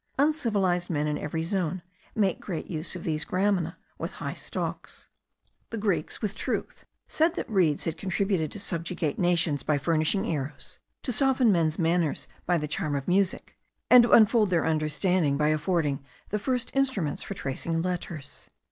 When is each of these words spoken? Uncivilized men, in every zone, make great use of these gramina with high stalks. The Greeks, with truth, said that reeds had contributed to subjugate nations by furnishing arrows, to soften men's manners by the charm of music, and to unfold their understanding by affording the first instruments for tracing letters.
Uncivilized 0.17 0.89
men, 0.89 1.05
in 1.05 1.15
every 1.15 1.43
zone, 1.43 1.83
make 2.15 2.39
great 2.41 2.65
use 2.65 2.95
of 2.95 3.03
these 3.03 3.23
gramina 3.23 3.75
with 3.99 4.13
high 4.13 4.33
stalks. 4.33 5.07
The 5.69 5.77
Greeks, 5.77 6.23
with 6.23 6.33
truth, 6.33 6.85
said 7.07 7.35
that 7.35 7.47
reeds 7.47 7.83
had 7.83 7.97
contributed 7.99 8.51
to 8.53 8.59
subjugate 8.59 9.19
nations 9.19 9.61
by 9.61 9.77
furnishing 9.77 10.25
arrows, 10.25 10.79
to 11.03 11.11
soften 11.13 11.51
men's 11.51 11.77
manners 11.77 12.27
by 12.47 12.57
the 12.57 12.67
charm 12.67 12.95
of 12.95 13.07
music, 13.07 13.59
and 13.91 14.01
to 14.01 14.11
unfold 14.11 14.49
their 14.49 14.65
understanding 14.65 15.37
by 15.37 15.49
affording 15.49 16.03
the 16.29 16.39
first 16.39 16.71
instruments 16.75 17.21
for 17.21 17.35
tracing 17.35 17.83
letters. 17.83 18.49